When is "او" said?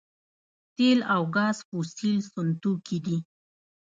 1.13-1.21